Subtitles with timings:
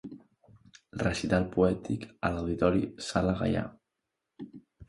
[1.01, 3.65] Recital poètic a l'Auditori Sala Gaià.